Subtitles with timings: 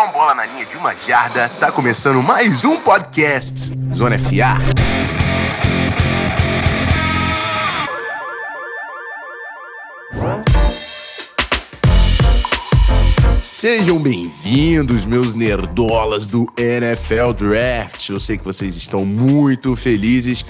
[0.00, 1.48] touchdown, bola na linha de uma jarda.
[1.48, 3.54] Tá começando mais um podcast
[3.94, 4.56] Zona FA.
[13.42, 18.08] Sejam bem-vindos, meus nerdolas do NFL Draft.
[18.08, 20.46] Eu sei que vocês estão muito felizes.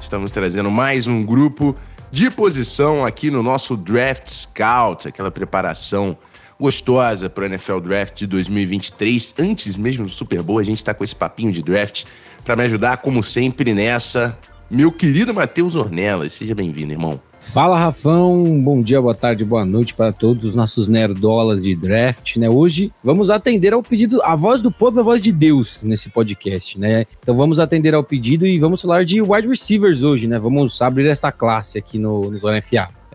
[0.00, 1.76] Estamos trazendo mais um grupo
[2.10, 6.16] de posição aqui no nosso Draft Scout, aquela preparação
[6.60, 9.34] gostosa para o NFL Draft de 2023.
[9.38, 12.04] Antes mesmo do Super Bowl, a gente está com esse papinho de draft
[12.44, 14.36] para me ajudar, como sempre, nessa.
[14.70, 17.20] Meu querido Matheus Ornelas, seja bem-vindo, irmão.
[17.40, 18.60] Fala, Rafão.
[18.62, 22.50] Bom dia, boa tarde, boa noite para todos os nossos nerdolas de draft, né?
[22.50, 26.78] Hoje vamos atender ao pedido, a voz do povo, a voz de Deus nesse podcast,
[26.78, 27.06] né?
[27.22, 30.38] Então vamos atender ao pedido e vamos falar de wide receivers hoje, né?
[30.38, 32.38] Vamos abrir essa classe aqui no, no.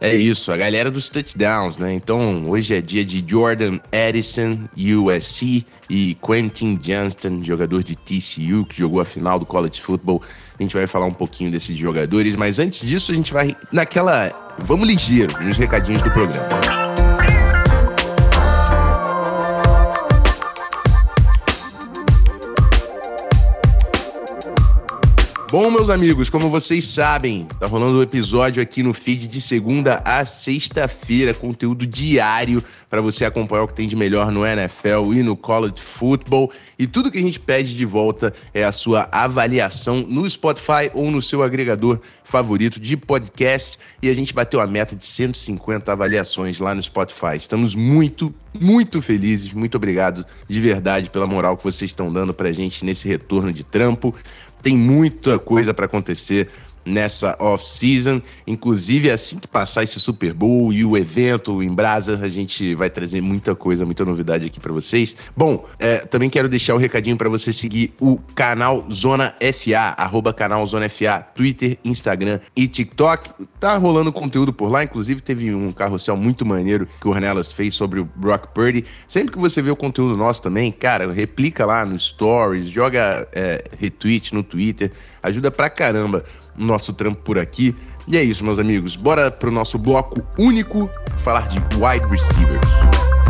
[0.04, 1.94] É isso, a galera dos touchdowns, né?
[1.94, 8.80] Então, hoje é dia de Jordan Addison, USC, e Quentin Johnston, jogador de TCU, que
[8.80, 10.22] jogou a final do college football.
[10.60, 14.30] A gente vai falar um pouquinho desses jogadores, mas antes disso, a gente vai naquela.
[14.60, 16.83] Vamos ligeiro nos recadinhos do programa.
[25.54, 30.02] Bom, meus amigos, como vocês sabem, tá rolando um episódio aqui no feed de segunda
[30.04, 35.22] a sexta-feira, conteúdo diário para você acompanhar o que tem de melhor no NFL e
[35.22, 36.52] no college football.
[36.78, 41.12] E tudo que a gente pede de volta é a sua avaliação no Spotify ou
[41.12, 43.78] no seu agregador favorito de podcast.
[44.02, 47.36] E a gente bateu a meta de 150 avaliações lá no Spotify.
[47.36, 49.54] Estamos muito, muito felizes.
[49.54, 53.64] Muito obrigado de verdade pela moral que vocês estão dando pra gente nesse retorno de
[53.64, 54.16] trampo.
[54.64, 56.50] Tem muita coisa para acontecer
[56.86, 58.22] nessa off-season.
[58.46, 62.90] Inclusive, assim que passar esse Super Bowl e o evento em Brasa, a gente vai
[62.90, 65.16] trazer muita coisa, muita novidade aqui para vocês.
[65.36, 69.96] Bom, é, também quero deixar o um recadinho para você seguir o canal Zona FA,
[69.98, 73.32] arroba canal Zona FA, Twitter, Instagram e TikTok.
[73.60, 77.74] Tá rolando conteúdo por lá, inclusive teve um carrossel muito maneiro que o Ornelas fez
[77.74, 78.86] sobre o Brock Purdy.
[79.08, 83.64] Sempre que você vê o conteúdo nosso também, cara, replica lá no Stories, joga é,
[83.80, 84.92] retweet no Twitter,
[85.22, 86.26] ajuda pra caramba
[86.58, 87.76] nosso trampo por aqui.
[88.08, 88.96] E é isso, meus amigos.
[88.96, 93.23] Bora pro nosso bloco único falar de wide receivers.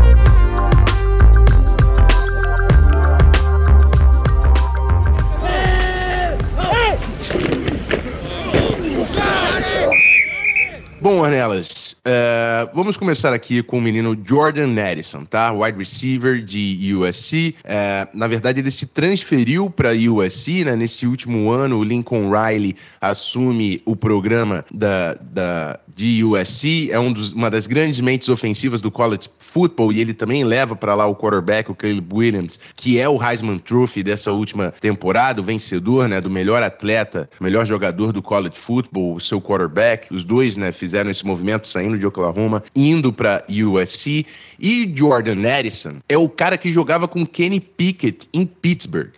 [11.03, 15.51] Bom, Ornelas, uh, vamos começar aqui com o menino Jordan Addison, tá?
[15.51, 17.55] Wide receiver de USC.
[17.57, 20.77] Uh, é, na verdade, ele se transferiu para USC, né?
[20.77, 26.89] Nesse último ano, o Lincoln Riley assume o programa da, da, de USC.
[26.89, 30.73] É um dos, uma das grandes mentes ofensivas do college football e ele também leva
[30.73, 35.41] para lá o quarterback, o Caleb Williams, que é o Heisman Trophy dessa última temporada,
[35.41, 36.21] o vencedor, né?
[36.21, 40.07] Do melhor atleta, melhor jogador do college football, o seu quarterback.
[40.09, 40.71] Os dois, né?
[40.71, 44.27] Fizeram fizeram esse movimento saindo de Oklahoma, indo para USC.
[44.59, 49.09] E Jordan Addison é o cara que jogava com Kenny Pickett em Pittsburgh.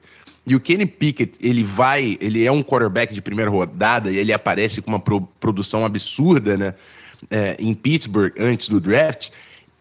[0.48, 4.32] E o Kenny Pickett, ele vai, ele é um quarterback de primeira rodada e ele
[4.32, 6.74] aparece com uma pro, produção absurda, né?
[7.30, 9.32] É, em Pittsburgh antes do draft.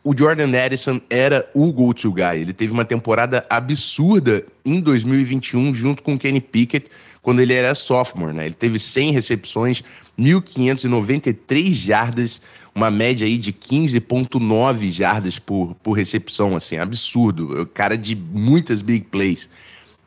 [0.02, 2.40] O Jordan Addison era o go-to guy.
[2.40, 6.88] Ele teve uma temporada absurda em 2021 junto com o Kenny Pickett
[7.24, 8.44] quando ele era sophomore, né?
[8.44, 9.82] Ele teve 100 recepções,
[10.20, 12.42] 1.593 jardas,
[12.74, 17.62] uma média aí de 15.9 jardas por, por recepção, assim, absurdo.
[17.62, 19.48] O cara de muitas big plays.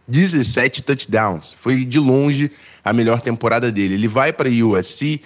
[0.07, 1.55] 17 touchdowns.
[1.57, 2.51] Foi de longe
[2.85, 3.95] a melhor temporada dele.
[3.95, 5.19] Ele vai para USC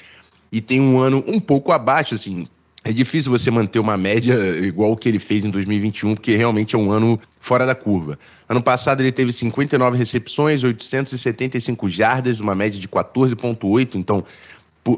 [0.50, 2.48] e tem um ano um pouco abaixo, assim,
[2.84, 6.76] é difícil você manter uma média igual o que ele fez em 2021, porque realmente
[6.76, 8.18] é um ano fora da curva.
[8.50, 14.24] Ano passado ele teve 59 recepções, 875 jardas, uma média de 14,8, então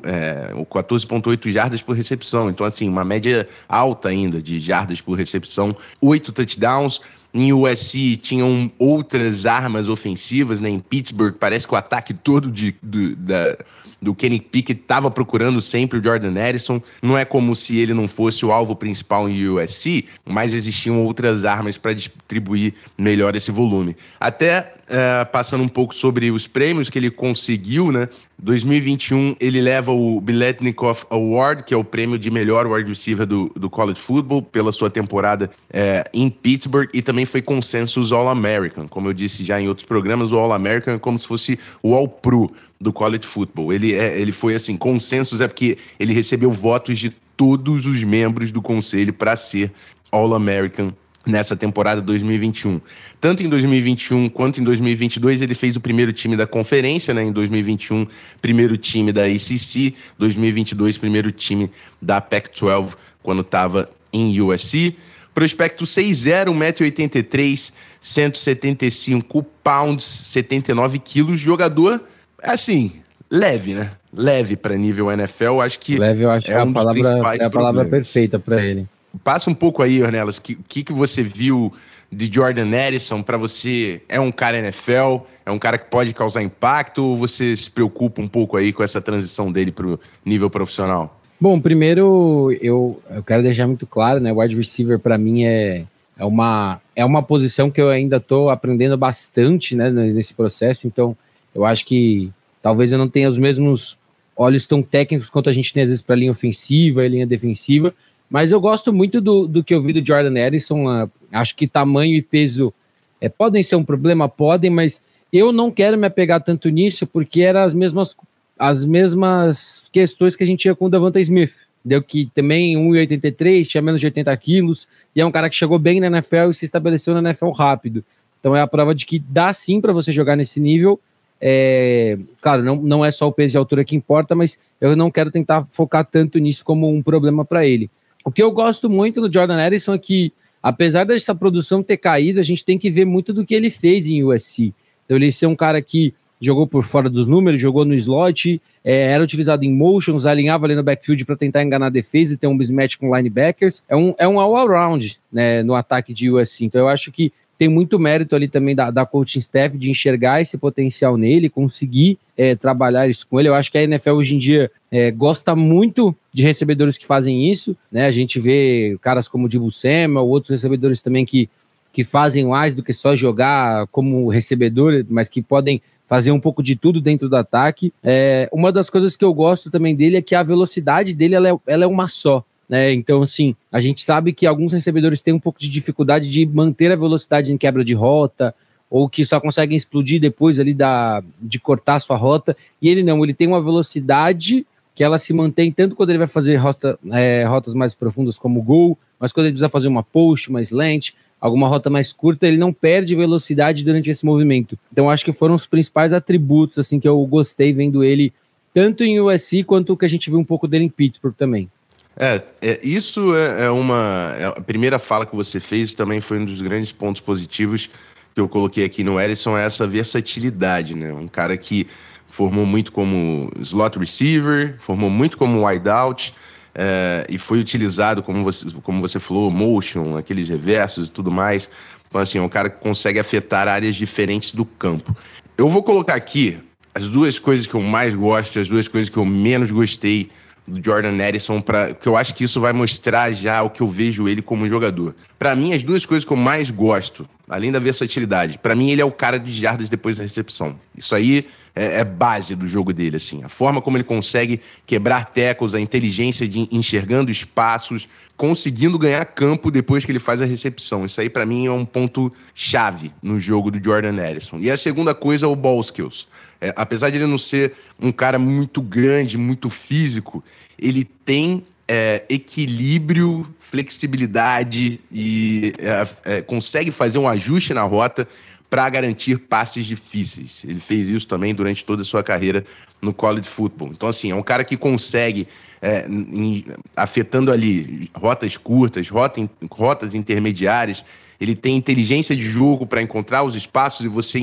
[0.03, 2.49] é, 14,8 jardas por recepção.
[2.49, 7.01] Então, assim, uma média alta ainda de jardas por recepção, 8 touchdowns.
[7.33, 10.69] Em USC tinham outras armas ofensivas, né?
[10.69, 13.57] Em Pittsburgh, parece que o ataque todo de, de da,
[14.03, 16.81] do Kenny Pickett estava procurando sempre o Jordan Addison.
[17.01, 21.45] Não é como se ele não fosse o alvo principal em USC, mas existiam outras
[21.45, 23.95] armas para distribuir melhor esse volume.
[24.19, 28.07] Até uh, passando um pouco sobre os prêmios que ele conseguiu, né?
[28.37, 33.49] 2021 ele leva o Biletnikoff Award, que é o prêmio de melhor wide receiver do,
[33.55, 38.87] do college football, pela sua temporada é, em Pittsburgh, e também foi consensus All-American.
[38.87, 42.51] Como eu disse já em outros programas, o All-American é como se fosse o All-Pro
[42.79, 43.71] do college football.
[43.71, 48.51] Ele, é, ele foi assim, consensus é porque ele recebeu votos de todos os membros
[48.51, 49.71] do conselho para ser
[50.11, 50.93] All-American
[51.25, 52.81] nessa temporada 2021.
[53.19, 57.23] Tanto em 2021 quanto em 2022 ele fez o primeiro time da conferência, né?
[57.23, 58.05] Em 2021,
[58.41, 61.71] primeiro time da ACC, 2022 primeiro time
[62.01, 64.95] da Pac-12 quando estava em USC.
[65.33, 71.39] Prospecto 6'0", 1,83m, 175 pounds, 79 quilos.
[71.39, 72.03] Jogador,
[72.41, 72.91] assim,
[73.31, 73.89] leve, né?
[74.15, 75.61] Leve para nível NFL.
[75.61, 78.85] Acho que leve, eu acho é, um a palavra, é a palavra perfeita para ele.
[79.21, 81.73] Passa um pouco aí, Ornelas, o que, que, você viu
[82.11, 84.01] de Jordan Edison para você?
[84.07, 85.25] É um cara NFL?
[85.45, 87.03] É um cara que pode causar impacto?
[87.03, 91.19] Ou você se preocupa um pouco aí com essa transição dele para o nível profissional?
[91.39, 94.31] Bom, primeiro eu, eu quero deixar muito claro, né?
[94.31, 95.83] Wide receiver para mim é,
[96.17, 101.17] é, uma, é uma posição que eu ainda estou aprendendo bastante né, nesse processo, então
[101.53, 102.31] eu acho que
[102.61, 103.97] talvez eu não tenha os mesmos
[104.37, 107.93] olhos tão técnicos quanto a gente tem às vezes para linha ofensiva e linha defensiva,
[108.33, 111.07] mas eu gosto muito do, do que eu vi do Jordan Edison.
[111.31, 112.73] Acho que tamanho e peso
[113.21, 117.43] é, podem ser um problema, podem, mas eu não quero me apegar tanto nisso, porque
[117.43, 118.17] eram as mesmas,
[118.57, 121.53] as mesmas questões que a gente tinha com o Davante Smith.
[121.85, 125.77] Deu que também 1,83, tinha menos de 80 quilos, e é um cara que chegou
[125.77, 128.03] bem na NFL e se estabeleceu na NFL rápido.
[128.39, 130.99] Então é a prova de que dá sim para você jogar nesse nível.
[131.39, 135.11] É, claro, não, não é só o peso e altura que importa, mas eu não
[135.11, 137.91] quero tentar focar tanto nisso como um problema para ele.
[138.23, 140.31] O que eu gosto muito do Jordan Edison é que,
[140.61, 144.07] apesar dessa produção ter caído, a gente tem que ver muito do que ele fez
[144.07, 144.73] em USC.
[145.05, 149.11] Então, ele ser um cara que jogou por fora dos números, jogou no slot, é,
[149.11, 152.47] era utilizado em motions, alinhava ali no backfield para tentar enganar a defesa e ter
[152.47, 153.83] um mismatch com linebackers.
[153.87, 156.65] É um, é um all-around né, no ataque de USC.
[156.65, 160.41] Então, eu acho que tem muito mérito ali também da, da coaching staff de enxergar
[160.41, 163.49] esse potencial nele, conseguir é, trabalhar isso com ele.
[163.49, 167.49] Eu acho que a NFL hoje em dia é, gosta muito de recebedores que fazem
[167.49, 168.05] isso, né?
[168.05, 171.49] A gente vê caras como o Dibu Samuel, outros recebedores também que,
[171.91, 176.61] que fazem mais do que só jogar como recebedor, mas que podem fazer um pouco
[176.61, 177.93] de tudo dentro do ataque.
[178.03, 181.49] É, uma das coisas que eu gosto também dele é que a velocidade dele ela
[181.49, 182.43] é, ela é uma só.
[182.67, 182.93] Né?
[182.93, 186.91] Então, assim, a gente sabe que alguns recebedores têm um pouco de dificuldade de manter
[186.91, 188.55] a velocidade em quebra de rota,
[188.89, 193.03] ou que só conseguem explodir depois ali da, de cortar a sua rota, e ele
[193.03, 194.65] não, ele tem uma velocidade
[194.95, 198.61] que ela se mantém tanto quando ele vai fazer rota, é, rotas mais profundas como
[198.61, 201.11] gol, mas quando ele precisa fazer uma post, uma slant,
[201.41, 204.77] alguma rota mais curta, ele não perde velocidade durante esse movimento.
[204.91, 208.31] Então acho que foram os principais atributos assim que eu gostei vendo ele
[208.73, 211.69] tanto em USC quanto o que a gente viu um pouco dele em Pittsburgh também.
[212.15, 214.35] É, é isso é, é uma.
[214.37, 217.89] É, a primeira fala que você fez também foi um dos grandes pontos positivos
[218.33, 221.13] que eu coloquei aqui no Edison, é essa versatilidade, né?
[221.13, 221.87] Um cara que
[222.27, 226.33] formou muito como slot receiver, formou muito como wideout,
[226.73, 231.69] é, e foi utilizado, como você, como você falou, motion, aqueles reversos e tudo mais.
[232.07, 235.15] Então, assim, é um cara que consegue afetar áreas diferentes do campo.
[235.55, 236.57] Eu vou colocar aqui
[236.93, 240.29] as duas coisas que eu mais gosto, as duas coisas que eu menos gostei
[240.67, 243.87] do Jordan Edison, para que eu acho que isso vai mostrar já o que eu
[243.87, 245.13] vejo ele como jogador.
[245.37, 249.01] Para mim, as duas coisas que eu mais gosto, além da versatilidade, para mim ele
[249.01, 250.79] é o cara de jardas depois da recepção.
[250.97, 253.43] Isso aí é, é, base do jogo dele, assim.
[253.43, 258.07] A forma como ele consegue quebrar tecos, a inteligência de enxergando espaços,
[258.37, 261.03] conseguindo ganhar campo depois que ele faz a recepção.
[261.03, 264.59] Isso aí, para mim, é um ponto chave no jogo do Jordan Edison.
[264.59, 266.27] E a segunda coisa é o ball skills.
[266.63, 270.41] É, apesar de ele não ser um cara muito grande, muito físico,
[270.79, 278.25] ele tem é, equilíbrio, flexibilidade e é, é consegue fazer um ajuste na rota
[278.69, 280.61] para garantir passes difíceis.
[280.63, 282.63] Ele fez isso também durante toda a sua carreira
[283.01, 283.89] no college football.
[283.91, 285.49] Então, assim, é um cara que consegue,
[285.81, 286.63] é, em,
[286.95, 291.03] afetando ali rotas curtas, rota, rotas intermediárias,
[291.41, 294.39] ele tem inteligência de jogo para encontrar os espaços e você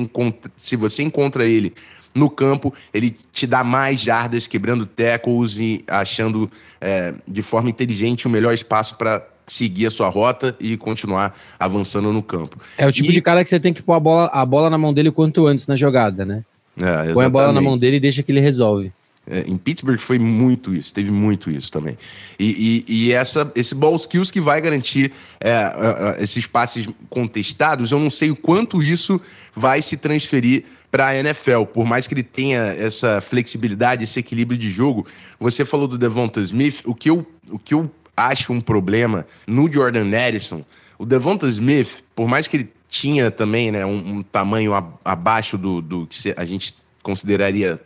[0.58, 1.72] se você encontra ele
[2.14, 6.50] no campo, ele te dá mais jardas, quebrando tackles e achando
[6.80, 12.12] é, de forma inteligente o melhor espaço para seguir a sua rota e continuar avançando
[12.12, 12.58] no campo.
[12.78, 13.12] É o tipo e...
[13.12, 15.12] de cara que você tem que pôr a bola, a bola na mão dele o
[15.12, 16.44] quanto antes na jogada, né?
[16.80, 18.92] É, Põe a bola na mão dele e deixa que ele resolve.
[19.26, 21.96] É, em Pittsburgh foi muito isso, teve muito isso também.
[22.38, 26.88] E, e, e essa, esse ball skills que vai garantir é, é, é esses passes
[27.08, 29.20] contestados, eu não sei o quanto isso
[29.54, 31.64] vai se transferir para a NFL.
[31.72, 35.06] Por mais que ele tenha essa flexibilidade, esse equilíbrio de jogo,
[35.38, 39.70] você falou do Devonta Smith, o que eu, o que eu acho um problema no
[39.72, 40.64] Jordan Edison.
[40.98, 44.72] O Devonta Smith, por mais que ele tinha também né, um, um tamanho
[45.04, 47.80] abaixo do, do que a gente consideraria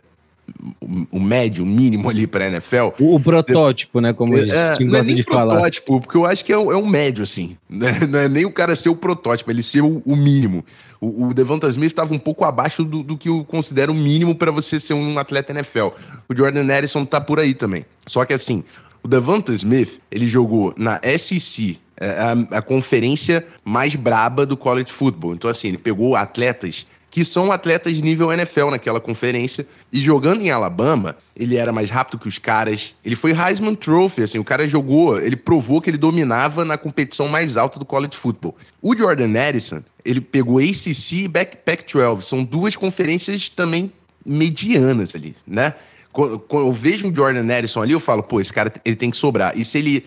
[1.11, 2.89] o, médio, o mínimo ali para NFL.
[2.99, 4.13] O, o, protótipo, né?
[4.13, 5.55] Como a gente é, gosta é de falar.
[5.55, 7.57] protótipo, porque eu acho que é, é um médio, assim.
[7.75, 7.91] Né?
[8.07, 10.63] Não é nem o cara ser o protótipo, ele ser o, o mínimo.
[11.01, 14.33] O, o Devonta Smith estava um pouco abaixo do, do, que eu considero o mínimo
[14.33, 15.87] para você ser um atleta NFL.
[16.29, 17.85] O Jordan Harrison tá por aí também.
[18.05, 18.63] Só que assim,
[19.03, 24.91] o Devonta Smith, ele jogou na SEC, é, a, a conferência mais braba do college
[24.91, 25.33] football.
[25.33, 26.85] Então, assim, ele pegou atletas
[27.15, 29.65] que são atletas nível NFL naquela conferência.
[29.89, 32.93] E jogando em Alabama, ele era mais rápido que os caras.
[33.05, 37.29] Ele foi Heisman Trophy, assim, o cara jogou, ele provou que ele dominava na competição
[37.29, 38.53] mais alta do college football.
[38.81, 43.93] O Jordan Addison, ele pegou ACC e Pac-12, são duas conferências também
[44.25, 45.73] medianas ali, né?
[46.11, 49.15] Quando, eu vejo um Jordan Addison ali, eu falo, pô, esse cara ele tem que
[49.15, 49.57] sobrar.
[49.57, 50.05] E se ele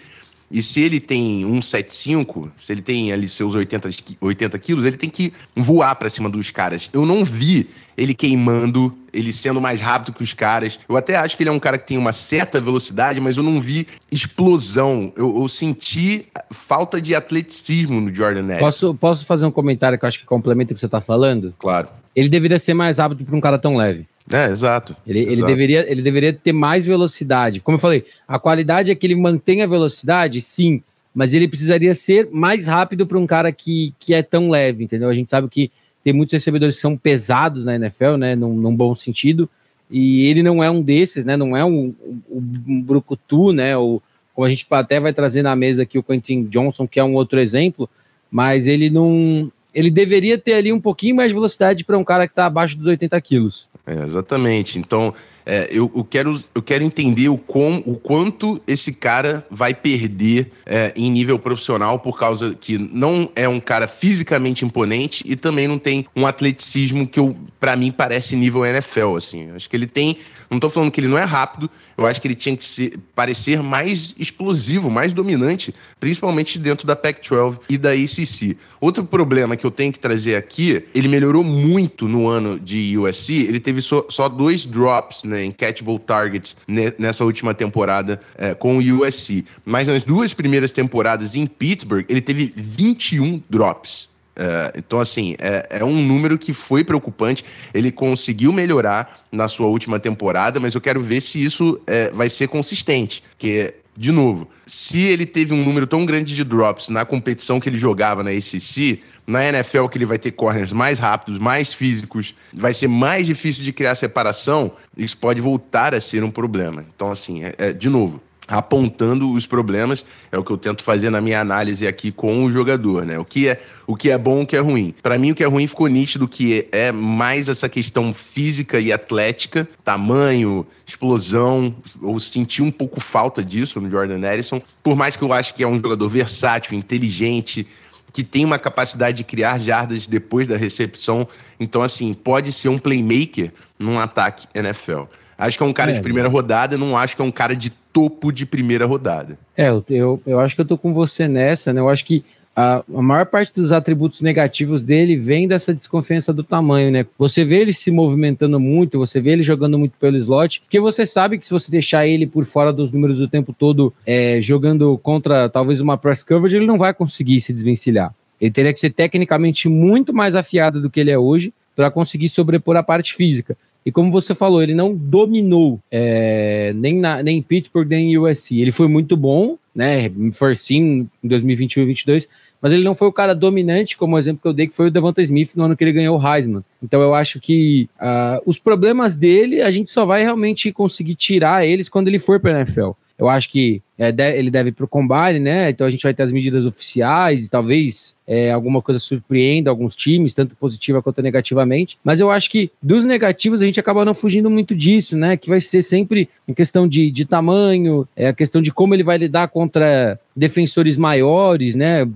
[0.50, 3.90] e se ele tem 1,75, se ele tem ali seus 80,
[4.20, 6.88] 80 quilos, ele tem que voar para cima dos caras.
[6.92, 10.78] Eu não vi ele queimando, ele sendo mais rápido que os caras.
[10.88, 13.42] Eu até acho que ele é um cara que tem uma certa velocidade, mas eu
[13.42, 15.12] não vi explosão.
[15.16, 18.60] Eu, eu senti falta de atleticismo no Jordan Nelson.
[18.60, 21.52] Posso, posso fazer um comentário que eu acho que complementa o que você está falando?
[21.58, 21.88] Claro.
[22.14, 24.06] Ele deveria ser mais rápido para um cara tão leve.
[24.32, 24.96] É, exato.
[25.06, 25.32] Ele, exato.
[25.32, 27.60] ele, deveria, ele deveria ter mais velocidade.
[27.60, 30.82] Como eu falei, a qualidade é que ele mantenha a velocidade, sim,
[31.14, 35.08] mas ele precisaria ser mais rápido para um cara que, que é tão leve, entendeu?
[35.08, 35.70] A gente sabe que
[36.04, 39.48] tem muitos recebedores que são pesados na NFL, né, num, num bom sentido,
[39.90, 41.94] e ele não é um desses, né, não é um,
[42.30, 44.02] um, um brucutu, né, ou,
[44.34, 47.14] como a gente até vai trazer na mesa aqui o Quentin Johnson, que é um
[47.14, 47.88] outro exemplo,
[48.30, 52.26] mas ele não, ele deveria ter ali um pouquinho mais de velocidade para um cara
[52.26, 53.68] que está abaixo dos 80 quilos.
[53.88, 54.78] É, exatamente.
[54.78, 55.14] Então,
[55.46, 60.52] é, eu, eu, quero, eu quero entender o, com, o quanto esse cara vai perder
[60.66, 65.66] é, em nível profissional por causa que não é um cara fisicamente imponente e também
[65.66, 67.18] não tem um atleticismo que
[67.58, 69.50] para mim parece nível NFL, assim.
[69.52, 70.18] Acho que ele tem,
[70.50, 72.98] não tô falando que ele não é rápido, eu acho que ele tinha que ser,
[73.14, 78.56] parecer mais explosivo, mais dominante, principalmente dentro da Pac-12 e da ACC.
[78.80, 83.34] Outro problema que eu tenho que trazer aqui, ele melhorou muito no ano de USC,
[83.34, 85.44] ele teve só, só dois drops, né?
[85.44, 86.56] em catchable targets
[86.98, 89.44] nessa última temporada é, com o USC.
[89.64, 94.08] Mas nas duas primeiras temporadas em Pittsburgh, ele teve 21 drops.
[94.38, 97.44] É, então, assim, é, é, um número que foi preocupante.
[97.74, 102.28] Ele conseguiu melhorar na sua última temporada, mas eu quero ver se isso é, vai
[102.28, 103.22] ser consistente.
[103.30, 107.68] Porque de novo, se ele teve um número tão grande de drops na competição que
[107.68, 112.32] ele jogava na ACC, na NFL que ele vai ter corners mais rápidos, mais físicos,
[112.54, 116.86] vai ser mais difícil de criar separação, isso pode voltar a ser um problema.
[116.94, 121.10] Então, assim, é, é de novo, apontando os problemas, é o que eu tento fazer
[121.10, 123.18] na minha análise aqui com o jogador, né?
[123.18, 124.94] O que é, o que é bom, o que é ruim.
[125.02, 128.90] Para mim o que é ruim ficou nítido que é mais essa questão física e
[128.90, 135.22] atlética, tamanho, explosão, eu senti um pouco falta disso no Jordan Edison, por mais que
[135.22, 137.66] eu acho que é um jogador versátil, inteligente,
[138.12, 141.28] que tem uma capacidade de criar jardas depois da recepção.
[141.60, 145.02] Então, assim, pode ser um playmaker num ataque NFL.
[145.38, 147.54] Acho que é um cara é, de primeira rodada, não acho que é um cara
[147.54, 149.38] de topo de primeira rodada.
[149.56, 151.80] É, eu, eu, eu acho que eu tô com você nessa, né?
[151.80, 152.24] Eu acho que
[152.60, 157.06] a, a, maior parte dos atributos negativos dele vem dessa desconfiança do tamanho, né?
[157.16, 161.06] Você vê ele se movimentando muito, você vê ele jogando muito pelo slot, porque você
[161.06, 164.98] sabe que se você deixar ele por fora dos números o tempo todo, é, jogando
[164.98, 168.12] contra talvez uma press coverage, ele não vai conseguir se desvencilhar.
[168.40, 172.28] Ele teria que ser tecnicamente muito mais afiado do que ele é hoje para conseguir
[172.28, 173.56] sobrepor a parte física.
[173.88, 178.18] E como você falou, ele não dominou é, nem, na, nem em Pittsburgh, nem em
[178.18, 178.60] USC.
[178.60, 180.10] Ele foi muito bom, né?
[180.34, 182.28] First team em 2021 e 2022,
[182.60, 184.88] mas ele não foi o cara dominante, como o exemplo que eu dei, que foi
[184.88, 186.62] o Devonta Smith no ano que ele ganhou o Heisman.
[186.82, 191.66] Então eu acho que uh, os problemas dele, a gente só vai realmente conseguir tirar
[191.66, 192.90] eles quando ele for para a NFL.
[193.18, 195.70] Eu acho que é, ele deve ir para o combine, né?
[195.70, 199.96] Então a gente vai ter as medidas oficiais e talvez é, alguma coisa surpreenda alguns
[199.96, 201.98] times, tanto positiva quanto negativamente.
[202.04, 205.36] Mas eu acho que dos negativos a gente acaba não fugindo muito disso, né?
[205.36, 209.02] Que vai ser sempre em questão de, de tamanho, é a questão de como ele
[209.02, 212.08] vai lidar contra defensores maiores, né?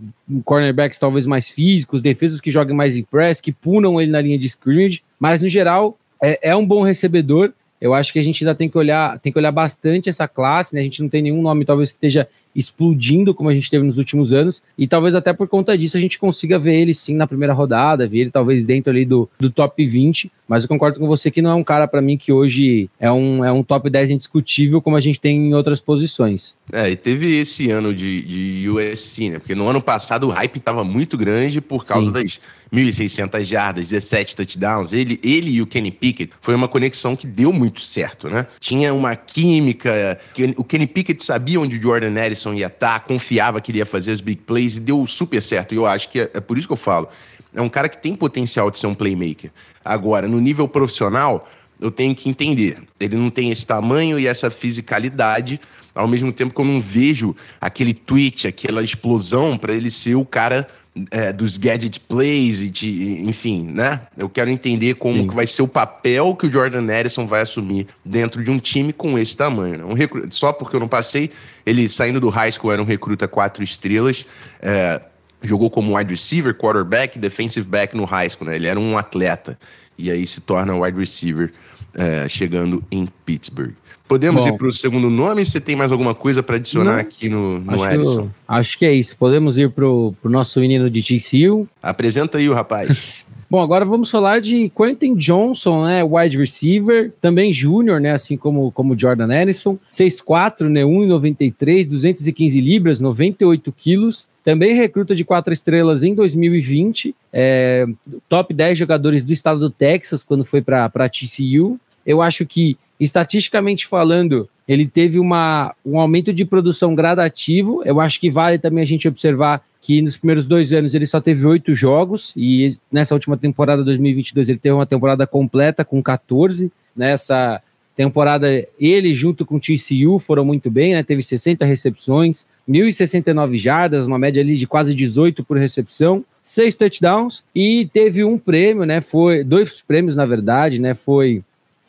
[0.45, 4.39] Cornerbacks talvez mais físicos, defesas que joguem mais em press, que punam ele na linha
[4.39, 5.03] de scrimmage.
[5.19, 8.69] Mas no geral é, é um bom recebedor eu acho que a gente ainda tem
[8.69, 10.81] que olhar, tem que olhar bastante essa classe, né?
[10.81, 13.99] A gente não tem nenhum nome talvez que esteja explodindo como a gente teve nos
[13.99, 17.27] últimos anos, e talvez até por conta disso a gente consiga ver ele sim na
[17.27, 21.07] primeira rodada, ver ele talvez dentro ali do, do top 20, mas eu concordo com
[21.07, 23.89] você que não é um cara para mim que hoje é um, é um top
[23.89, 26.55] 10 indiscutível como a gente tem em outras posições.
[26.71, 29.39] É, e teve esse ano de, de USC, né?
[29.39, 32.13] Porque no ano passado o hype estava muito grande por causa sim.
[32.13, 32.41] das
[32.73, 34.93] 1.600 jardas, 17 touchdowns.
[34.93, 38.47] Ele, ele e o Kenny Pickett foi uma conexão que deu muito certo, né?
[38.59, 40.19] Tinha uma química,
[40.57, 44.13] o Kenny Pickett sabia onde o Jordan Edison ia estar, confiava que ele ia fazer
[44.13, 45.75] as big plays e deu super certo.
[45.75, 47.09] E eu acho que é, é por isso que eu falo.
[47.55, 49.51] É um cara que tem potencial de ser um playmaker.
[49.85, 51.47] Agora, no nível profissional,
[51.79, 52.79] eu tenho que entender.
[52.99, 55.61] Ele não tem esse tamanho e essa fisicalidade,
[55.95, 60.25] ao mesmo tempo que eu não vejo aquele tweet, aquela explosão para ele ser o
[60.25, 60.67] cara
[61.11, 64.03] é, dos gadget plays e de, enfim, né?
[64.17, 67.87] Eu quero entender como que vai ser o papel que o Jordan Edison vai assumir
[68.05, 69.79] dentro de um time com esse tamanho.
[69.79, 69.85] Né?
[69.85, 71.31] Um recruta, só porque eu não passei,
[71.65, 74.27] ele saindo do high school era um recruta quatro estrelas,
[74.61, 75.01] é,
[75.43, 78.57] jogou como wide receiver, quarterback, defensive back no high school, né?
[78.57, 79.59] Ele era um atleta
[79.99, 81.53] e aí se torna wide receiver
[81.95, 83.73] é, chegando em Pittsburgh.
[84.09, 85.45] Podemos Bom, ir para o segundo nome?
[85.45, 88.31] Você tem mais alguma coisa para adicionar não, aqui no, no acho, Edson?
[88.47, 89.17] Acho que é isso.
[89.17, 91.67] Podemos ir para o nosso menino de TCU.
[91.83, 93.25] Apresenta aí o rapaz.
[93.53, 98.73] Bom, agora vamos falar de Quentin Johnson, né, wide receiver, também júnior, né, assim como
[98.73, 106.03] como Jordan Ellison, 6'4", né, 1,93, 215 libras, 98 quilos, também recruta de quatro estrelas
[106.03, 107.87] em 2020, é,
[108.27, 111.79] top 10 jogadores do estado do Texas quando foi para TCU.
[112.07, 117.83] Eu acho que estatisticamente falando, ele teve uma, um aumento de produção gradativo.
[117.85, 121.21] Eu acho que vale também a gente observar que nos primeiros dois anos ele só
[121.21, 126.71] teve oito jogos e nessa última temporada 2022 ele teve uma temporada completa com 14.
[126.97, 127.61] Nessa
[127.97, 128.47] temporada
[128.79, 131.03] ele junto com o TCU foram muito bem, né?
[131.03, 137.43] Teve 60 recepções, 1.069 jardas, uma média ali de quase 18 por recepção, seis touchdowns
[137.55, 139.01] e teve um prêmio, né?
[139.01, 140.95] Foi dois prêmios na verdade, né?
[140.95, 141.43] Foi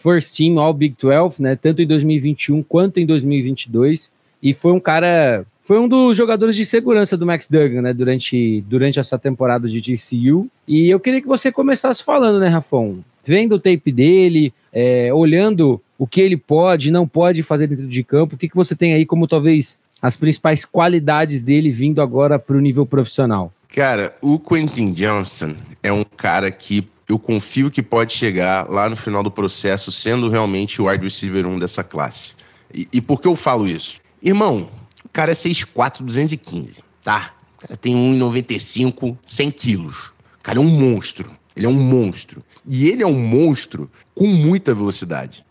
[0.04, 1.56] First Team All Big 12, né?
[1.56, 4.12] Tanto em 2021 quanto em 2022.
[4.42, 5.46] E foi um cara.
[5.62, 7.94] Foi um dos jogadores de segurança do Max Duggan, né?
[7.94, 10.50] Durante, durante essa temporada de TCU.
[10.68, 13.00] E eu queria que você começasse falando, né, Rafão?
[13.26, 18.04] Vendo o tape dele, é, olhando o que ele pode não pode fazer dentro de
[18.04, 22.38] campo, o que, que você tem aí como talvez as principais qualidades dele vindo agora
[22.38, 23.54] para o nível profissional?
[23.70, 28.96] Cara, o Quentin Johnson é um cara que eu confio que pode chegar lá no
[28.96, 32.34] final do processo sendo realmente o wide receiver 1 dessa classe.
[32.74, 34.00] E, e por que eu falo isso?
[34.22, 34.70] Irmão,
[35.04, 37.34] o cara é 6'4", 215, tá?
[37.58, 40.08] O cara tem 1,95, 100 quilos.
[40.08, 41.32] O cara é um monstro.
[41.56, 42.44] Ele é um monstro.
[42.68, 45.46] E ele é um monstro com muita velocidade.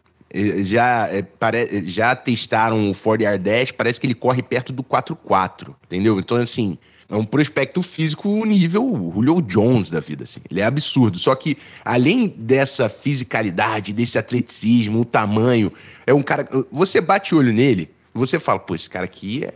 [0.65, 5.75] Já, é, pare, já testaram o Ford R10, parece que ele corre perto do 4.4,
[5.85, 6.19] entendeu?
[6.19, 6.79] Então, assim,
[7.13, 10.41] é um prospecto físico nível Julio Jones da vida, assim.
[10.51, 11.19] Ele é absurdo.
[11.19, 15.71] Só que, além dessa fisicalidade, desse atleticismo, o tamanho,
[16.07, 16.49] é um cara.
[16.73, 19.53] Você bate o olho nele, você fala, pô, esse cara aqui é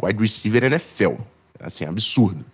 [0.00, 1.14] wide receiver NFL.
[1.58, 2.44] Assim, absurdo.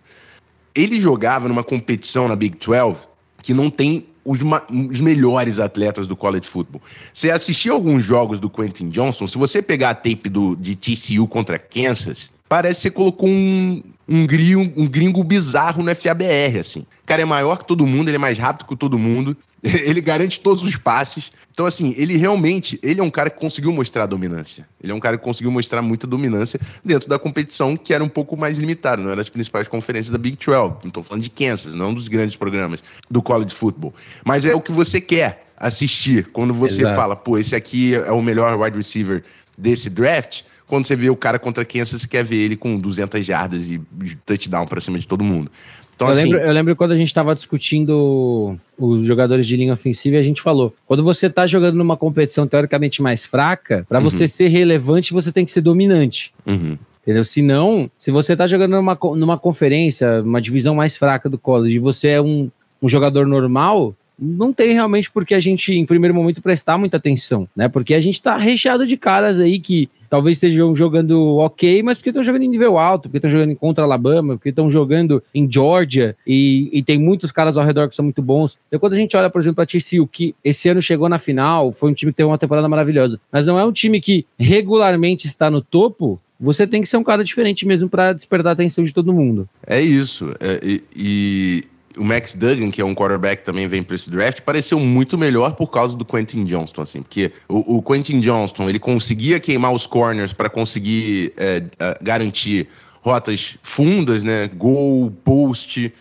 [0.73, 2.97] Ele jogava numa competição na Big 12
[3.43, 6.81] que não tem os, os, melhores atletas do college football.
[7.13, 11.27] Você assistiu alguns jogos do Quentin Johnson, se você pegar a tape do, de TCU
[11.27, 16.81] contra Kansas, parece que você colocou um, um, gringo, um gringo bizarro no FABR, assim.
[16.81, 20.01] O cara é maior que todo mundo, ele é mais rápido que todo mundo, ele
[20.01, 21.31] garante todos os passes.
[21.51, 24.67] Então, assim, ele realmente, ele é um cara que conseguiu mostrar dominância.
[24.81, 28.09] Ele é um cara que conseguiu mostrar muita dominância dentro da competição que era um
[28.09, 30.75] pouco mais limitada, não era as principais conferências da Big 12.
[30.83, 33.93] Não estou falando de Kansas, não dos grandes programas do college football.
[34.23, 36.95] Mas é o que você quer assistir quando você Exato.
[36.95, 39.23] fala, pô, esse aqui é o melhor wide receiver
[39.57, 43.25] desse draft quando você vê o cara contra Kansas, você quer ver ele com 200
[43.25, 43.81] jardas e
[44.25, 45.49] touchdown para cima de todo mundo.
[45.95, 46.23] Então, eu, assim...
[46.25, 50.23] lembro, eu lembro quando a gente estava discutindo os jogadores de linha ofensiva e a
[50.23, 54.03] gente falou: quando você está jogando numa competição teoricamente mais fraca, para uhum.
[54.03, 56.31] você ser relevante, você tem que ser dominante.
[56.45, 56.77] Uhum.
[57.01, 57.25] Entendeu?
[57.25, 61.77] Se não, se você está jogando numa, numa conferência, uma divisão mais fraca do college,
[61.77, 62.51] e você é um,
[62.81, 67.47] um jogador normal, não tem realmente porque a gente, em primeiro momento, prestar muita atenção,
[67.55, 67.67] né?
[67.67, 72.09] Porque a gente está recheado de caras aí que talvez estejam jogando ok, mas porque
[72.09, 76.15] estão jogando em nível alto, porque estão jogando contra Alabama, porque estão jogando em Georgia
[76.25, 78.57] e, e, tem muitos caras ao redor que são muito bons.
[78.67, 81.71] Então, quando a gente olha, por exemplo, a TCU, que esse ano chegou na final,
[81.71, 85.27] foi um time que teve uma temporada maravilhosa, mas não é um time que regularmente
[85.27, 88.83] está no topo, você tem que ser um cara diferente mesmo para despertar a atenção
[88.83, 89.49] de todo mundo.
[89.65, 90.35] É isso.
[90.39, 91.63] É, e, e
[91.97, 95.53] o Max Duggan, que é um quarterback também vem para esse draft, pareceu muito melhor
[95.55, 99.85] por causa do Quentin Johnston, assim, porque o, o Quentin Johnston ele conseguia queimar os
[99.85, 101.63] corners para conseguir é,
[102.01, 102.67] garantir
[103.01, 104.47] rotas fundas, né?
[104.47, 105.93] Gol, post.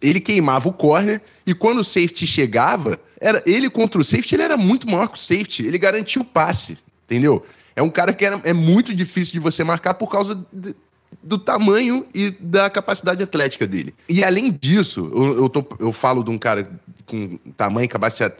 [0.00, 4.42] Ele queimava o corner e quando o safety chegava, era ele contra o safety, ele
[4.42, 5.66] era muito maior que o safety.
[5.66, 7.44] Ele garantia o passe, entendeu?
[7.76, 10.74] É um cara que era, é muito difícil de você marcar por causa de,
[11.24, 13.94] do tamanho e da capacidade atlética dele.
[14.08, 16.70] E além disso, eu, eu, tô, eu falo de um cara
[17.06, 17.88] com tamanho e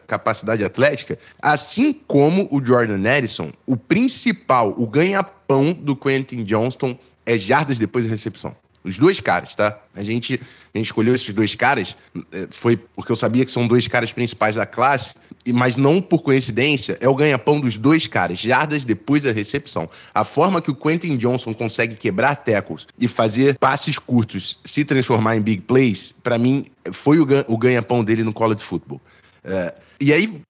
[0.07, 7.38] capacidade atlética, assim como o Jordan Edison, o principal, o ganha-pão do Quentin Johnston é
[7.38, 8.55] jardas depois da recepção.
[8.83, 9.79] Os dois caras, tá?
[9.94, 10.38] A gente,
[10.75, 11.97] a gente escolheu esses dois caras,
[12.31, 15.14] é, foi porque eu sabia que são dois caras principais da classe,
[15.52, 19.88] mas não por coincidência, é o ganha-pão dos dois caras, jardas depois da recepção.
[20.14, 25.37] A forma que o Quentin Johnson consegue quebrar tackles e fazer passes curtos se transformar
[25.37, 29.00] em big plays, para mim, foi o ganha-pão dele no college football.
[29.44, 30.40] É, e aí.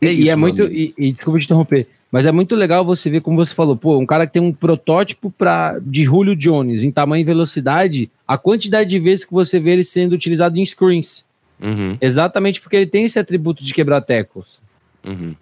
[0.00, 0.62] É e, isso, e é muito.
[0.64, 1.88] E, e desculpa te interromper.
[2.14, 4.52] Mas é muito legal você ver, como você falou, pô, um cara que tem um
[4.52, 9.58] protótipo pra, de Julio Jones em tamanho e velocidade, a quantidade de vezes que você
[9.58, 11.24] vê ele sendo utilizado em screens.
[11.60, 11.96] Uhum.
[12.00, 14.60] Exatamente porque ele tem esse atributo de quebrar tecos.
[15.04, 15.34] Uhum.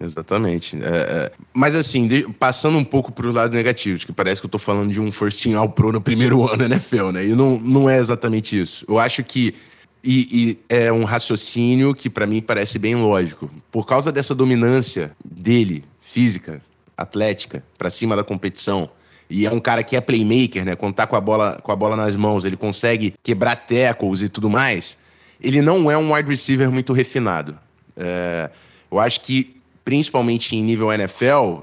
[0.00, 0.76] Exatamente.
[0.76, 1.32] É, é.
[1.52, 4.60] Mas assim, de, passando um pouco para o lado negativo, que parece que eu estou
[4.60, 7.26] falando de um first team all pro no primeiro ano NFL, né?
[7.26, 8.84] E não, não é exatamente isso.
[8.88, 9.54] Eu acho que
[10.02, 13.50] e, e, é um raciocínio que para mim parece bem lógico.
[13.70, 16.62] Por causa dessa dominância dele física,
[16.96, 18.90] atlética, para cima da competição.
[19.30, 20.74] E é um cara que é playmaker, né?
[20.74, 24.28] Quando tá com a bola, com a bola nas mãos, ele consegue quebrar tackles e
[24.28, 24.96] tudo mais.
[25.40, 27.58] Ele não é um wide receiver muito refinado.
[27.96, 28.50] É,
[28.90, 31.62] eu acho que, principalmente em nível NFL,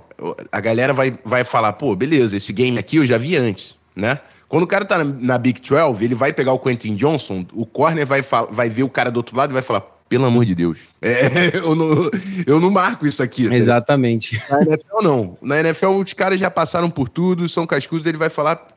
[0.51, 4.19] a galera vai, vai falar, pô, beleza, esse game aqui eu já vi antes, né?
[4.47, 7.65] Quando o cara tá na, na Big 12, ele vai pegar o Quentin Johnson, o
[7.65, 10.55] corner vai, vai ver o cara do outro lado e vai falar, pelo amor de
[10.55, 10.79] Deus.
[11.01, 12.11] É, eu, não,
[12.45, 13.49] eu não marco isso aqui.
[13.49, 13.57] Né?
[13.57, 14.41] Exatamente.
[14.49, 15.38] Na NFL, não.
[15.41, 18.67] Na NFL, os caras já passaram por tudo, são cascudos, ele vai falar: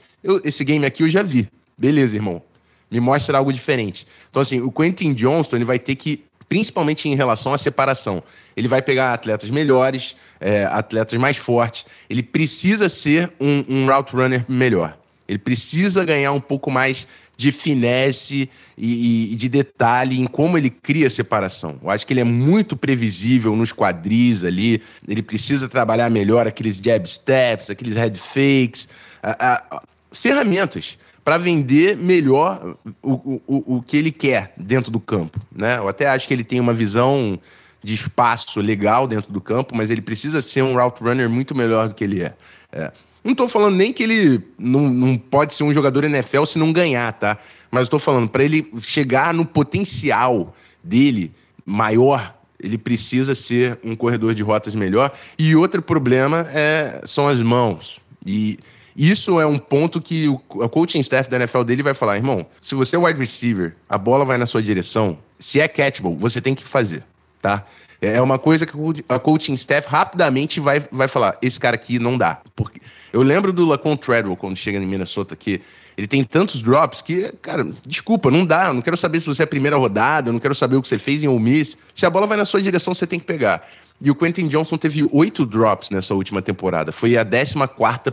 [0.43, 1.49] esse game aqui eu já vi.
[1.77, 2.43] Beleza, irmão.
[2.91, 4.07] Me mostra algo diferente.
[4.31, 8.23] Então, assim, o Quentin Johnston ele vai ter que, principalmente em relação à separação,
[8.57, 11.85] ele vai pegar atletas melhores, é, atletas mais fortes.
[12.09, 14.97] Ele precisa ser um, um route runner melhor.
[15.29, 17.07] Ele precisa ganhar um pouco mais
[17.39, 21.79] de finesse e, e, de detalhe em como ele cria separação.
[21.81, 24.83] Eu acho que ele é muito previsível nos quadris ali.
[25.07, 28.89] Ele precisa trabalhar melhor aqueles jab steps, aqueles head fakes,
[29.23, 35.39] a, a, ferramentas para vender melhor o, o, o que ele quer dentro do campo.
[35.55, 35.77] Né?
[35.77, 37.39] Eu até acho que ele tem uma visão
[37.85, 41.89] de espaço legal dentro do campo, mas ele precisa ser um route runner muito melhor
[41.89, 42.35] do que ele é.
[42.73, 42.91] é.
[43.23, 46.73] Não tô falando nem que ele não, não pode ser um jogador NFL se não
[46.73, 47.37] ganhar, tá?
[47.71, 51.31] Mas tô falando, para ele chegar no potencial dele
[51.63, 55.13] maior, ele precisa ser um corredor de rotas melhor.
[55.39, 58.01] E outro problema é, são as mãos.
[58.25, 58.59] E
[58.99, 62.75] isso é um ponto que o, coaching staff da NFL dele vai falar: irmão, se
[62.75, 66.53] você é wide receiver, a bola vai na sua direção, se é catchable, você tem
[66.53, 67.05] que fazer,
[67.41, 67.65] tá?
[68.03, 68.73] É, é uma coisa que
[69.09, 72.41] a coaching staff rapidamente vai, vai falar: esse cara aqui não dá.
[72.57, 72.81] Porque
[73.13, 75.61] eu lembro do Lacon Treadwell quando chega em Minnesota que
[75.97, 78.69] ele tem tantos drops que, cara, desculpa, não dá.
[78.69, 80.83] Eu não quero saber se você é a primeira rodada, eu não quero saber o
[80.83, 81.77] que você fez em Ole Miss.
[81.95, 83.69] Se a bola vai na sua direção, você tem que pegar.
[84.01, 86.93] E o Quentin Johnson teve oito drops nessa última temporada.
[86.93, 87.55] Foi a 14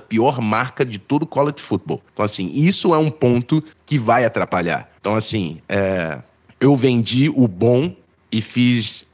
[0.09, 2.01] pior marca de todo o college football.
[2.11, 4.89] Então, assim, isso é um ponto que vai atrapalhar.
[4.99, 6.17] Então, assim, é...
[6.59, 7.93] eu vendi o bom
[8.31, 9.05] e fiz.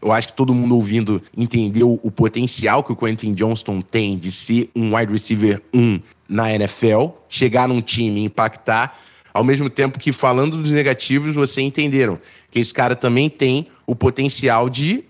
[0.00, 4.30] Eu acho que todo mundo ouvindo entendeu o potencial que o Quentin Johnston tem de
[4.30, 8.98] ser um wide receiver 1 na NFL, chegar num time impactar,
[9.34, 12.18] ao mesmo tempo que falando dos negativos, vocês entenderam
[12.50, 15.04] que esse cara também tem o potencial de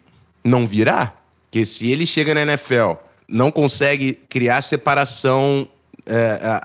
[0.45, 1.23] não virar.
[1.51, 2.93] Que se ele chega na NFL,
[3.29, 5.69] não consegue criar separação
[6.07, 6.61] é,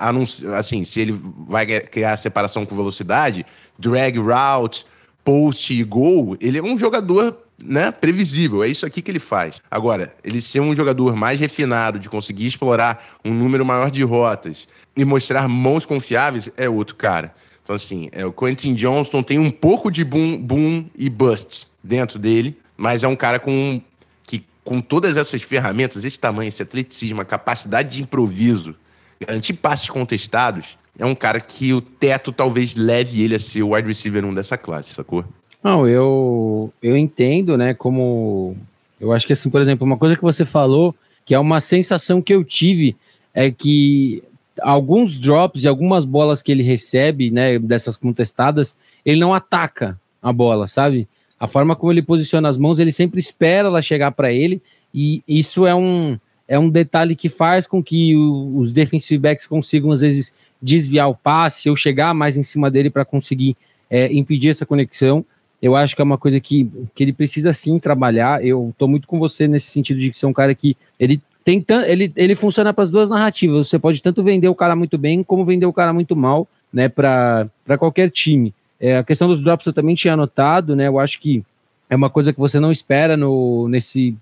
[0.56, 3.46] assim, se ele vai criar separação com velocidade,
[3.78, 4.84] drag route,
[5.24, 8.62] post e gol, ele é um jogador né, previsível.
[8.62, 9.60] É isso aqui que ele faz.
[9.70, 14.66] Agora, ele ser um jogador mais refinado, de conseguir explorar um número maior de rotas
[14.96, 17.34] e mostrar mãos confiáveis, é outro cara.
[17.62, 22.18] Então, assim, é, o Quentin Johnston tem um pouco de boom, boom e bust dentro
[22.18, 23.82] dele, mas é um cara com,
[24.24, 28.74] que, com todas essas ferramentas, esse tamanho, esse atleticismo, a capacidade de improviso,
[29.20, 33.74] garantir passes contestados, é um cara que o teto talvez leve ele a ser o
[33.74, 35.24] wide receiver 1 dessa classe, sacou?
[35.62, 38.56] Não, eu, eu entendo, né, como...
[39.00, 42.22] Eu acho que, assim, por exemplo, uma coisa que você falou, que é uma sensação
[42.22, 42.96] que eu tive,
[43.34, 44.22] é que
[44.60, 50.32] alguns drops e algumas bolas que ele recebe, né, dessas contestadas, ele não ataca a
[50.32, 51.08] bola, sabe?
[51.38, 54.60] A forma como ele posiciona as mãos, ele sempre espera ela chegar para ele,
[54.92, 59.46] e isso é um, é um detalhe que faz com que o, os defensive backs
[59.46, 63.56] consigam, às vezes, desviar o passe ou chegar mais em cima dele para conseguir
[63.90, 65.24] é, impedir essa conexão.
[65.60, 68.44] Eu acho que é uma coisa que, que ele precisa sim trabalhar.
[68.44, 72.12] Eu estou muito com você nesse sentido de ser um cara que ele tem ele,
[72.14, 73.68] ele funciona para as duas narrativas.
[73.68, 76.88] Você pode tanto vender o cara muito bem como vender o cara muito mal, né,
[76.88, 77.48] para
[77.78, 78.54] qualquer time.
[78.80, 80.88] É, a questão dos drops eu também tinha anotado, né?
[80.88, 81.42] Eu acho que
[81.90, 84.16] é uma coisa que você não espera no nesse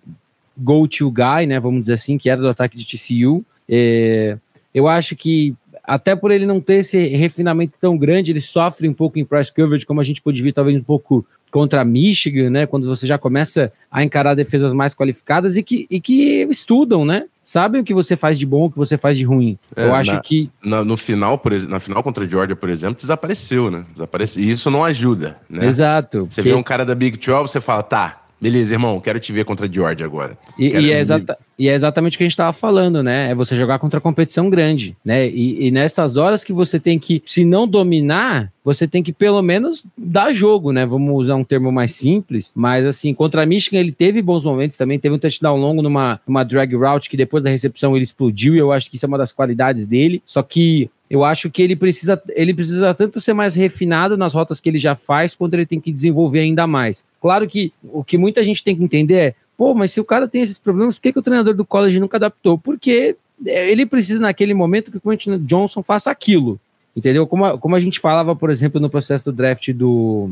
[0.57, 1.61] go-to guy, né?
[1.61, 3.45] Vamos dizer assim, que era do ataque de TCU.
[3.69, 4.39] É,
[4.75, 8.95] eu acho que até por ele não ter esse refinamento tão grande, ele sofre um
[8.95, 12.67] pouco em price coverage, como a gente pode ver talvez um pouco contra Michigan, né?
[12.67, 17.27] Quando você já começa a encarar defesas mais qualificadas e que, e que estudam, né?
[17.47, 19.57] Sabem o que você faz de bom, o que você faz de ruim.
[19.77, 20.51] É, Eu acho na, que.
[20.65, 23.85] Na, no final, por, na final contra a Georgia, por exemplo, desapareceu, né?
[23.93, 24.43] Desapareceu.
[24.43, 25.65] E isso não ajuda, né?
[25.65, 26.27] Exato.
[26.29, 26.49] Você que...
[26.49, 29.67] vê um cara da Big 12, você fala, tá, Beleza, irmão, quero te ver contra
[29.67, 30.37] a Georgia agora.
[30.59, 33.31] E, e, é, exata, e é, exatamente o que a gente estava falando, né?
[33.31, 35.27] É você jogar contra competição grande, né?
[35.27, 39.41] E, e, nessas horas que você tem que, se não dominar, você tem que pelo
[39.41, 40.85] menos dar jogo, né?
[40.85, 44.77] Vamos usar um termo mais simples, mas assim, contra a Michigan ele teve bons momentos
[44.77, 48.55] também, teve um touchdown longo numa, numa drag route que depois da recepção ele explodiu
[48.55, 50.23] e eu acho que isso é uma das qualidades dele.
[50.27, 54.61] Só que eu acho que ele precisa, ele precisa tanto ser mais refinado nas rotas
[54.61, 57.05] que ele já faz, quanto ele tem que desenvolver ainda mais.
[57.21, 60.27] Claro que o que muita gente tem que entender é, pô, mas se o cara
[60.27, 62.59] tem esses problemas, por que, que o treinador do college nunca adaptou?
[62.59, 66.61] Porque é, ele precisa, naquele momento, que o Quentin Johnson faça aquilo.
[66.97, 67.27] Entendeu?
[67.27, 70.31] Como a, como a gente falava, por exemplo, no processo do draft do.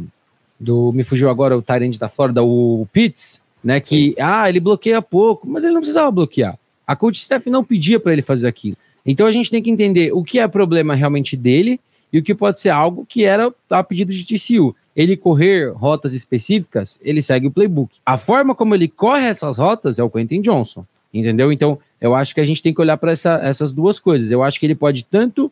[0.59, 3.81] do me fugiu agora o Tyrande da Florida, o Pitts, né?
[3.81, 4.15] Que, Sim.
[4.19, 6.59] ah, ele bloqueia pouco, mas ele não precisava bloquear.
[6.87, 8.77] A coach staff não pedia para ele fazer aquilo.
[9.05, 11.79] Então a gente tem que entender o que é problema realmente dele
[12.13, 14.75] e o que pode ser algo que era a pedido de TCU.
[14.97, 17.97] Ele correr rotas específicas, ele segue o playbook.
[18.07, 21.51] A forma como ele corre essas rotas é o Quentin Johnson, entendeu?
[21.53, 24.31] Então eu acho que a gente tem que olhar para essa, essas duas coisas.
[24.31, 25.51] Eu acho que ele pode tanto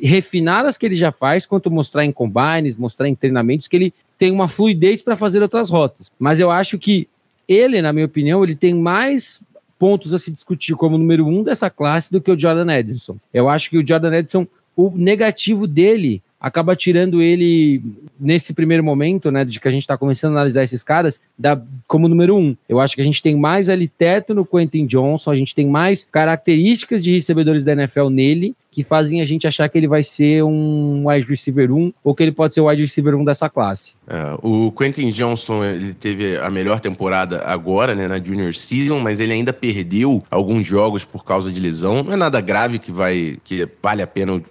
[0.00, 3.94] refinar as que ele já faz, quanto mostrar em combines, mostrar em treinamentos que ele
[4.18, 6.10] tem uma fluidez para fazer outras rotas.
[6.18, 7.08] Mas eu acho que
[7.48, 9.42] ele, na minha opinião, ele tem mais
[9.78, 13.16] pontos a se discutir como número um dessa classe do que o Jordan Edison.
[13.32, 17.82] Eu acho que o Jordan Edison, o negativo dele acaba tirando ele
[18.20, 21.58] nesse primeiro momento, né, de que a gente está começando a analisar esses caras, da,
[21.88, 22.54] como número um.
[22.68, 25.66] Eu acho que a gente tem mais ali teto no Quentin Johnson, a gente tem
[25.66, 30.02] mais características de recebedores da NFL nele, que fazem a gente achar que ele vai
[30.02, 33.48] ser um wide receiver 1 ou que ele pode ser o wide receiver 1 dessa
[33.48, 33.94] classe.
[34.08, 39.20] É, o Quentin Johnson ele teve a melhor temporada agora, né, na Junior Season, mas
[39.20, 42.02] ele ainda perdeu alguns jogos por causa de lesão.
[42.02, 44.42] Não é nada grave que vai que vale a pena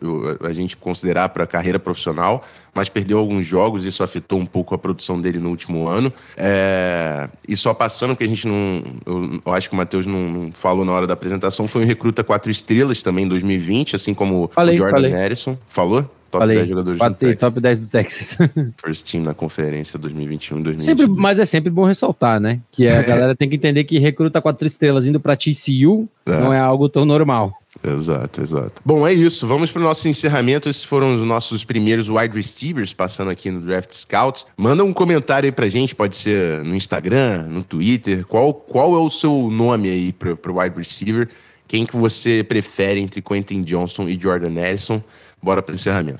[0.42, 4.74] a gente considerar para a carreira profissional, mas perdeu alguns jogos, isso afetou um pouco
[4.74, 6.12] a produção dele no último ano.
[6.36, 8.84] É, e só passando, que a gente não.
[9.06, 11.86] Eu, eu acho que o Matheus não, não, falou na hora da apresentação, foi um
[11.86, 15.12] recruta quatro estrelas também em 2020, assim como falei, o Jordan falei.
[15.12, 15.58] Harrison.
[15.68, 16.10] Falou?
[16.34, 18.38] Top Falei, 10 jogadores batei, do top 10 do Texas.
[18.84, 20.84] First team na conferência 2021 2022.
[20.84, 22.60] Sempre, mas é sempre bom ressaltar, né?
[22.72, 26.32] Que a galera tem que entender que recruta quatro estrelas indo pra TCU é.
[26.32, 27.54] não é algo tão normal.
[27.84, 28.82] Exato, exato.
[28.84, 29.46] Bom, é isso.
[29.46, 30.68] Vamos para o nosso encerramento.
[30.70, 34.46] Esses foram os nossos primeiros wide receivers passando aqui no Draft Scouts.
[34.58, 38.26] Manda um comentário aí pra gente, pode ser no Instagram, no Twitter.
[38.26, 41.30] Qual, qual é o seu nome aí para o wide receiver?
[41.74, 45.02] Quem que você prefere entre Quentin Johnson e Jordan Nelson?
[45.42, 46.20] Bora para o encerramento.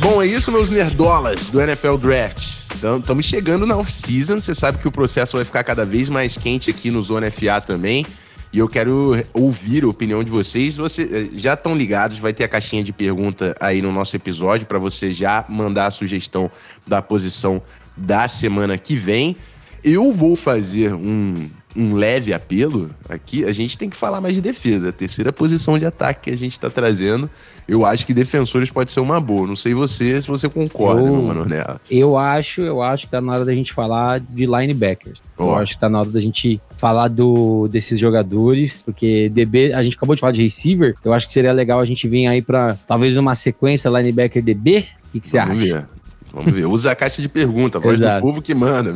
[0.00, 2.58] Bom, é isso, meus nerdolas do NFL Draft.
[2.74, 4.36] Estamos chegando na off-season.
[4.36, 7.62] Você sabe que o processo vai ficar cada vez mais quente aqui no Zona FA
[7.62, 8.04] também.
[8.52, 10.76] E eu quero ouvir a opinião de vocês.
[10.76, 14.66] Vocês eh, já estão ligados, vai ter a caixinha de pergunta aí no nosso episódio
[14.66, 16.50] para você já mandar a sugestão
[16.84, 17.62] da posição
[17.96, 19.36] da semana que vem.
[19.84, 23.44] Eu vou fazer um, um leve apelo aqui.
[23.44, 24.88] A gente tem que falar mais de defesa.
[24.88, 27.30] A terceira posição de ataque que a gente está trazendo.
[27.68, 29.46] Eu acho que defensores pode ser uma boa.
[29.46, 31.80] Não sei você se você concorda, eu, meu mano Nela.
[31.90, 35.22] Eu acho, eu acho que tá na hora da gente falar de linebackers.
[35.38, 35.44] Oh.
[35.44, 39.82] Eu acho que tá na hora da gente falar do, desses jogadores, porque DB, a
[39.82, 40.94] gente acabou de falar de receiver.
[41.04, 44.88] Eu acho que seria legal a gente vir aí para talvez uma sequência linebacker DB.
[45.08, 45.54] O que, que você acha?
[45.54, 45.86] Ver.
[46.32, 46.66] Vamos ver.
[46.66, 48.20] Usa a caixa de pergunta, a voz Exato.
[48.20, 48.94] do povo que manda.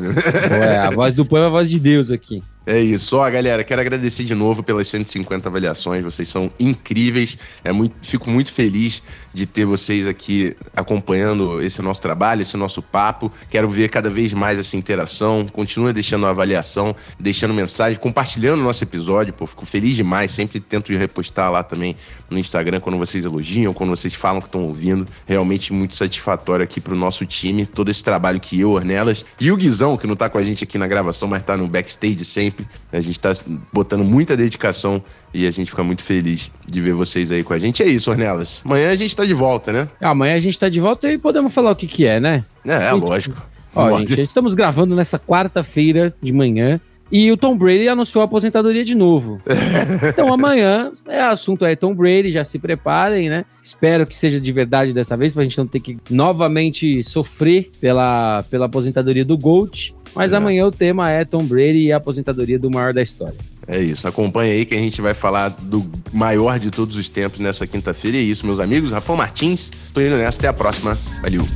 [0.51, 2.43] É, a voz do povo é a voz de Deus aqui.
[2.67, 3.19] É isso.
[3.19, 6.03] Ó, galera, quero agradecer de novo pelas 150 avaliações.
[6.03, 7.37] Vocês são incríveis.
[7.63, 9.03] É muito, fico muito feliz
[9.35, 13.31] de ter vocês aqui acompanhando esse nosso trabalho, esse nosso papo.
[13.51, 15.47] Quero ver cada vez mais essa interação.
[15.53, 19.35] Continua deixando uma avaliação, deixando mensagem, compartilhando o nosso episódio.
[19.35, 20.31] Pô, fico feliz demais.
[20.31, 21.97] Sempre tento repostar lá também
[22.31, 25.07] no Instagram quando vocês elogiam, quando vocês falam que estão ouvindo.
[25.27, 27.67] Realmente muito satisfatório aqui pro nosso time.
[27.67, 30.65] Todo esse trabalho que eu, Ornelas e o Guizão, que não tá com a gente
[30.65, 32.67] aqui na gravação, mas tá no backstage sempre sempre.
[32.93, 33.33] A gente está
[33.73, 37.59] botando muita dedicação e a gente fica muito feliz de ver vocês aí com a
[37.59, 37.83] gente.
[37.83, 38.63] É isso, Ornelas.
[38.65, 39.89] Amanhã a gente está de volta, né?
[40.01, 42.45] Amanhã a gente está de volta e podemos falar o que, que é, né?
[42.65, 43.37] É, é lógico.
[43.75, 46.81] Ó, gente, estamos gravando nessa quarta-feira de manhã.
[47.13, 49.41] E o Tom Brady anunciou a aposentadoria de novo.
[50.09, 53.45] então amanhã é assunto é Tom Brady, já se preparem, né?
[53.63, 58.43] Espero que seja de verdade dessa vez, pra gente não ter que novamente sofrer pela,
[58.51, 59.95] pela aposentadoria do Gold.
[60.15, 60.37] Mas é.
[60.37, 63.37] amanhã o tema é Tom Brady e a aposentadoria do maior da história.
[63.67, 67.41] É isso, acompanha aí que a gente vai falar do maior de todos os tempos
[67.41, 68.19] nessa quinta-feira.
[68.19, 68.93] É isso, meus amigos.
[68.93, 70.39] Rafael Martins, tô indo nessa.
[70.39, 70.99] Até a próxima.
[71.23, 71.47] Valeu.